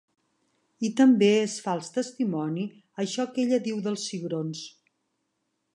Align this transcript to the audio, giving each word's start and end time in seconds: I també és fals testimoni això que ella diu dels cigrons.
I 0.87 0.89
també 1.01 1.27
és 1.41 1.57
fals 1.65 1.93
testimoni 1.97 2.65
això 3.05 3.27
que 3.35 3.45
ella 3.45 3.63
diu 3.69 3.83
dels 3.89 4.09
cigrons. 4.13 4.65